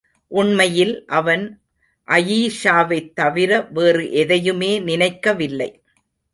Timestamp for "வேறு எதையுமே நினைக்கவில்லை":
3.69-5.71